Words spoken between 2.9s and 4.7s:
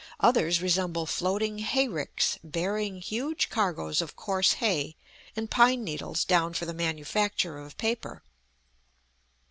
huge cargoes of coarse